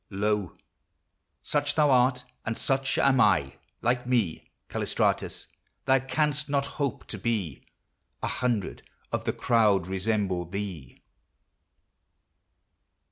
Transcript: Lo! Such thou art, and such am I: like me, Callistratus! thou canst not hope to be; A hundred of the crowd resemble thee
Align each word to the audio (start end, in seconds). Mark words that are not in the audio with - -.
Lo! 0.09 0.57
Such 1.43 1.75
thou 1.75 1.91
art, 1.91 2.23
and 2.43 2.57
such 2.57 2.97
am 2.97 3.19
I: 3.21 3.57
like 3.83 4.07
me, 4.07 4.49
Callistratus! 4.67 5.45
thou 5.85 5.99
canst 5.99 6.49
not 6.49 6.65
hope 6.81 7.05
to 7.05 7.19
be; 7.19 7.67
A 8.23 8.27
hundred 8.27 8.81
of 9.11 9.25
the 9.25 9.33
crowd 9.33 9.85
resemble 9.85 10.45
thee 10.45 11.03